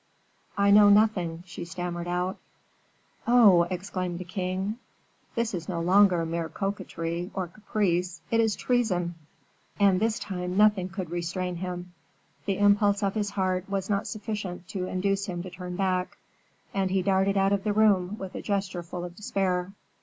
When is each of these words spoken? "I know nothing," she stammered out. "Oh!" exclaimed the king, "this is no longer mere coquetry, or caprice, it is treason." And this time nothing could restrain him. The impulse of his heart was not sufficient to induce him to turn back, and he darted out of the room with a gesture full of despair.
"I 0.57 0.71
know 0.71 0.89
nothing," 0.89 1.43
she 1.45 1.63
stammered 1.63 2.07
out. 2.07 2.39
"Oh!" 3.27 3.67
exclaimed 3.69 4.17
the 4.17 4.23
king, 4.25 4.79
"this 5.35 5.53
is 5.53 5.69
no 5.69 5.79
longer 5.79 6.25
mere 6.25 6.49
coquetry, 6.49 7.29
or 7.35 7.45
caprice, 7.47 8.19
it 8.31 8.39
is 8.39 8.55
treason." 8.55 9.13
And 9.79 9.99
this 9.99 10.17
time 10.17 10.57
nothing 10.57 10.89
could 10.89 11.11
restrain 11.11 11.57
him. 11.57 11.93
The 12.47 12.57
impulse 12.57 13.03
of 13.03 13.13
his 13.13 13.29
heart 13.29 13.69
was 13.69 13.91
not 13.91 14.07
sufficient 14.07 14.67
to 14.69 14.87
induce 14.87 15.27
him 15.27 15.43
to 15.43 15.51
turn 15.51 15.75
back, 15.75 16.17
and 16.73 16.89
he 16.89 17.03
darted 17.03 17.37
out 17.37 17.53
of 17.53 17.63
the 17.63 17.71
room 17.71 18.17
with 18.17 18.33
a 18.33 18.41
gesture 18.41 18.81
full 18.81 19.03
of 19.05 19.15
despair. 19.15 19.71